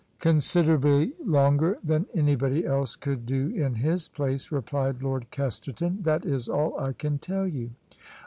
"Considerably 0.19 1.11
longer 1.23 1.77
than 1.83 2.07
anybody 2.15 2.65
else 2.65 2.95
could 2.95 3.23
do 3.27 3.49
in 3.49 3.75
his 3.75 4.09
place," 4.09 4.51
replied 4.51 5.03
Lord 5.03 5.27
Kesterton:" 5.29 6.01
that 6.05 6.25
is 6.25 6.49
all 6.49 6.75
I 6.79 6.93
can 6.93 7.19
tell 7.19 7.45
you." 7.47 7.69